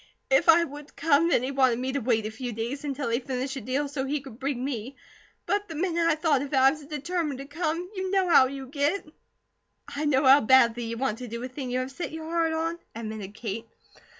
If 0.31 0.49
I 0.49 0.63
would 0.63 0.95
come, 0.95 1.29
then 1.29 1.43
he 1.43 1.51
wanted 1.51 1.77
me 1.77 1.91
to 1.91 1.99
wait 1.99 2.25
a 2.25 2.31
few 2.31 2.53
days 2.53 2.83
until 2.83 3.09
he 3.09 3.19
finished 3.19 3.55
a 3.55 3.61
deal 3.61 3.87
so 3.87 4.03
he 4.03 4.19
could 4.19 4.39
bring 4.39 4.65
me, 4.65 4.95
but 5.45 5.67
the 5.67 5.75
minute 5.75 6.07
I 6.07 6.15
thought 6.15 6.41
of 6.41 6.51
it 6.51 6.57
I 6.57 6.71
was 6.71 6.83
determined 6.87 7.37
to 7.37 7.45
come; 7.45 7.87
you 7.95 8.09
know 8.09 8.27
how 8.27 8.47
you 8.47 8.65
get." 8.65 9.05
"I 9.87 10.05
know 10.05 10.25
how 10.25 10.41
badly 10.41 10.85
you 10.85 10.97
want 10.97 11.19
to 11.19 11.27
do 11.27 11.43
a 11.43 11.47
thing 11.47 11.69
you 11.69 11.77
have 11.81 11.91
set 11.91 12.11
your 12.11 12.25
heart 12.25 12.51
on," 12.51 12.79
admitted 12.95 13.35
Kate. 13.35 13.67